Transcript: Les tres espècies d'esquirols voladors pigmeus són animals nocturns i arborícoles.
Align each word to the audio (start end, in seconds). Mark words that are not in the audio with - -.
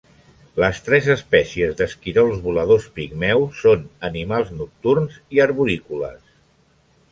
Les 0.61 0.77
tres 0.85 1.09
espècies 1.15 1.75
d'esquirols 1.81 2.39
voladors 2.47 2.89
pigmeus 2.97 3.61
són 3.67 3.85
animals 4.11 4.51
nocturns 4.63 5.23
i 5.37 5.45
arborícoles. 5.49 6.35